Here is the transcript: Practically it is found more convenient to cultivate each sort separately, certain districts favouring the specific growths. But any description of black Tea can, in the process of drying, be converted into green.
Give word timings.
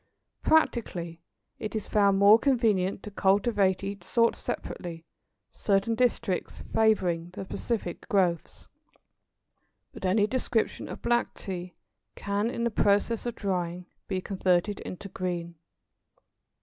Practically 0.41 1.21
it 1.59 1.75
is 1.75 1.87
found 1.87 2.17
more 2.17 2.39
convenient 2.39 3.03
to 3.03 3.11
cultivate 3.11 3.83
each 3.83 4.03
sort 4.03 4.35
separately, 4.35 5.05
certain 5.51 5.93
districts 5.93 6.63
favouring 6.73 7.29
the 7.33 7.45
specific 7.45 8.09
growths. 8.09 8.67
But 9.93 10.03
any 10.03 10.25
description 10.25 10.89
of 10.89 11.03
black 11.03 11.35
Tea 11.35 11.75
can, 12.15 12.49
in 12.49 12.63
the 12.63 12.71
process 12.71 13.27
of 13.27 13.35
drying, 13.35 13.85
be 14.07 14.21
converted 14.21 14.79
into 14.79 15.07
green. 15.07 15.53